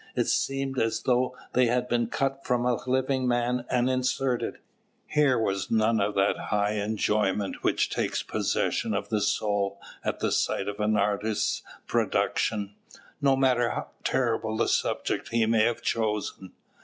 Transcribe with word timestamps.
It 0.15 0.27
seemed 0.29 0.79
as 0.79 1.03
though 1.03 1.37
they 1.53 1.67
had 1.67 1.87
been 1.87 2.07
cut 2.07 2.43
from 2.43 2.65
a 2.65 2.81
living 2.89 3.27
man 3.27 3.65
and 3.69 3.87
inserted. 3.87 4.57
Here 5.05 5.37
was 5.37 5.69
none 5.69 6.01
of 6.01 6.15
that 6.15 6.45
high 6.49 6.71
enjoyment 6.71 7.57
which 7.61 7.87
takes 7.87 8.23
possession 8.23 8.95
of 8.95 9.09
the 9.09 9.21
soul 9.21 9.79
at 10.03 10.19
the 10.19 10.31
sight 10.31 10.67
of 10.67 10.79
an 10.79 10.97
artist's 10.97 11.61
production, 11.85 12.73
no 13.21 13.35
matter 13.35 13.69
how 13.69 13.89
terrible 14.03 14.57
the 14.57 14.67
subject 14.67 15.27
he 15.29 15.45
may 15.45 15.65
have 15.65 15.83
chosen. 15.83 16.53